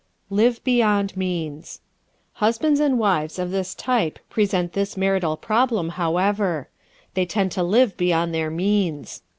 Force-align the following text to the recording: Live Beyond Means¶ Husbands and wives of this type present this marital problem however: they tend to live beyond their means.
Live 0.31 0.63
Beyond 0.63 1.15
Means¶ 1.15 1.77
Husbands 2.39 2.79
and 2.79 2.97
wives 2.97 3.37
of 3.37 3.51
this 3.51 3.75
type 3.75 4.17
present 4.31 4.73
this 4.73 4.97
marital 4.97 5.37
problem 5.37 5.89
however: 5.89 6.69
they 7.13 7.27
tend 7.27 7.51
to 7.51 7.61
live 7.61 7.95
beyond 7.97 8.33
their 8.33 8.49
means. 8.49 9.21